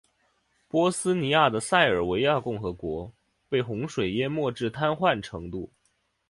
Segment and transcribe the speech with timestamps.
[0.67, 3.13] 波斯尼亚的塞尔维亚共和国
[3.47, 5.71] 被洪水淹没至瘫痪程度。